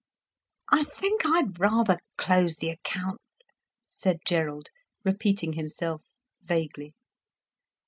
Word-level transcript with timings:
"I 0.71 0.85
think 0.85 1.27
I'd 1.27 1.59
rather 1.59 1.99
close 2.17 2.55
the 2.55 2.71
account," 2.71 3.21
said 3.87 4.17
Gerald, 4.25 4.69
repeating 5.05 5.53
himself 5.53 6.01
vaguely. 6.41 6.95